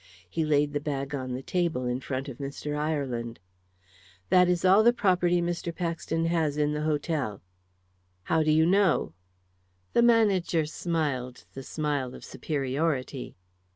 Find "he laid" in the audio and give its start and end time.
0.27-0.73